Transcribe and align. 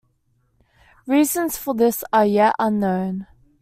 Reasons 1.05 1.57
for 1.57 1.75
this 1.75 2.03
are 2.11 2.25
yet 2.25 2.55
unknown. 2.57 3.27